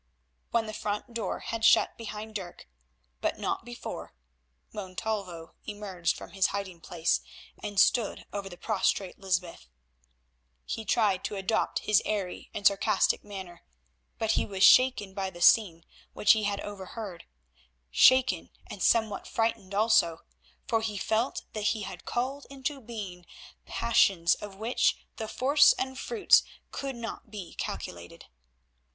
[0.49, 2.67] When the front door had shut behind Dirk,
[3.21, 4.15] but not before,
[4.73, 7.21] Montalvo emerged from his hiding place
[7.61, 9.69] and stood over the prostrate Lysbeth.
[10.65, 13.61] He tried to adopt his airy and sarcastic manner,
[14.17, 17.25] but he was shaken by the scene which he had overheard,
[17.91, 20.21] shaken and somewhat frightened also,
[20.67, 23.27] for he felt that he had called into being
[23.67, 26.41] passions of which the force and fruits
[26.71, 28.25] could not be calculated.